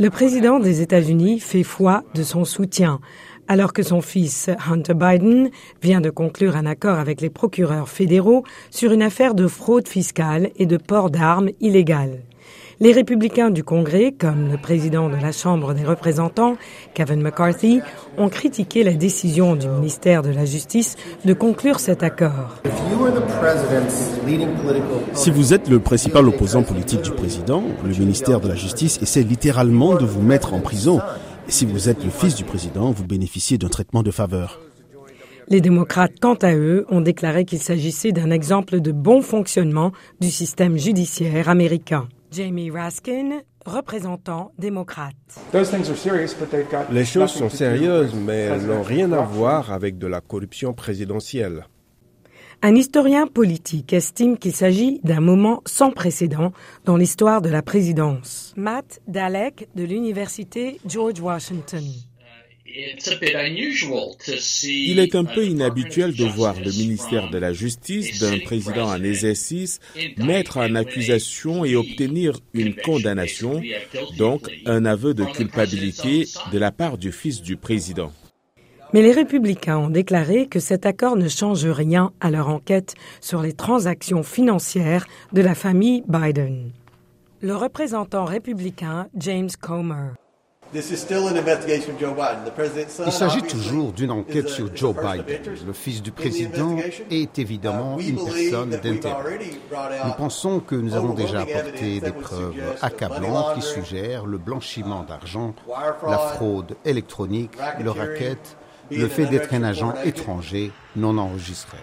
[0.00, 3.00] Le président des États-Unis fait foi de son soutien
[3.48, 5.50] alors que son fils Hunter Biden
[5.82, 10.50] vient de conclure un accord avec les procureurs fédéraux sur une affaire de fraude fiscale
[10.56, 12.22] et de port d'armes illégales.
[12.78, 16.58] Les républicains du Congrès, comme le président de la Chambre des représentants,
[16.92, 17.80] Kevin McCarthy,
[18.18, 22.60] ont critiqué la décision du ministère de la Justice de conclure cet accord.
[25.14, 29.22] Si vous êtes le principal opposant politique du président, le ministère de la Justice essaie
[29.22, 31.00] littéralement de vous mettre en prison.
[31.48, 34.60] Et si vous êtes le fils du président, vous bénéficiez d'un traitement de faveur.
[35.48, 40.30] Les démocrates, quant à eux, ont déclaré qu'il s'agissait d'un exemple de bon fonctionnement du
[40.30, 42.08] système judiciaire américain.
[42.30, 45.14] Jamie Raskin, représentant démocrate.
[46.90, 51.66] Les choses sont sérieuses, mais elles n'ont rien à voir avec de la corruption présidentielle.
[52.62, 56.52] Un historien politique estime qu'il s'agit d'un moment sans précédent
[56.84, 58.54] dans l'histoire de la présidence.
[58.56, 61.84] Matt Dalek de l'Université George Washington.
[64.62, 69.02] Il est un peu inhabituel de voir le ministère de la Justice d'un président en
[69.02, 69.80] exercice
[70.18, 73.62] mettre en accusation et obtenir une condamnation,
[74.18, 78.12] donc un aveu de culpabilité de la part du fils du président.
[78.92, 83.40] Mais les républicains ont déclaré que cet accord ne change rien à leur enquête sur
[83.40, 86.72] les transactions financières de la famille Biden.
[87.40, 90.12] Le représentant républicain James Comer.
[90.74, 90.82] Il
[93.12, 95.40] s'agit toujours d'une enquête sur Joe Biden.
[95.66, 96.76] Le fils du président
[97.10, 99.38] est évidemment une personne d'intérêt.
[100.04, 105.54] Nous pensons que nous avons déjà apporté des preuves accablantes qui suggèrent le blanchiment d'argent,
[106.06, 108.56] la fraude électronique, le racket,
[108.90, 111.78] le fait d'être un agent étranger non enregistré.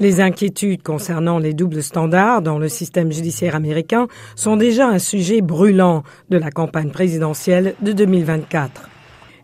[0.00, 5.40] Les inquiétudes concernant les doubles standards dans le système judiciaire américain sont déjà un sujet
[5.40, 8.90] brûlant de la campagne présidentielle de 2024.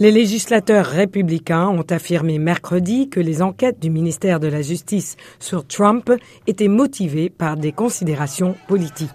[0.00, 5.64] Les législateurs républicains ont affirmé mercredi que les enquêtes du ministère de la Justice sur
[5.64, 6.10] Trump
[6.48, 9.10] étaient motivées par des considérations politiques.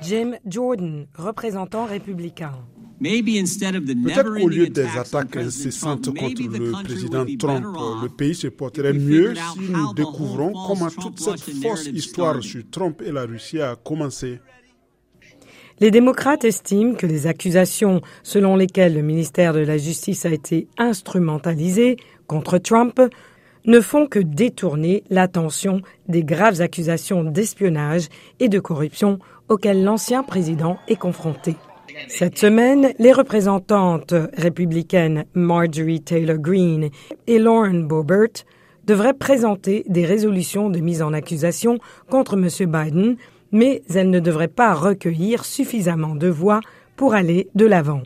[0.00, 2.52] Jim Jordan, représentant républicain.
[3.00, 7.64] Peut-être qu'au lieu des attaques incessantes contre le président Trump,
[8.02, 13.00] le pays se porterait mieux si nous découvrons comment toute cette fausse histoire sur Trump
[13.04, 14.40] et la Russie a commencé.
[15.80, 20.66] Les démocrates estiment que les accusations selon lesquelles le ministère de la Justice a été
[20.76, 23.00] instrumentalisé contre Trump
[23.64, 28.08] ne font que détourner l'attention des graves accusations d'espionnage
[28.40, 31.54] et de corruption auxquelles l'ancien président est confronté.
[32.06, 36.90] Cette semaine, les représentantes républicaines Marjorie Taylor Greene
[37.26, 38.44] et Lauren Boebert
[38.86, 42.70] devraient présenter des résolutions de mise en accusation contre M.
[42.70, 43.16] Biden,
[43.52, 46.60] mais elles ne devraient pas recueillir suffisamment de voix
[46.96, 48.02] pour aller de l'avant.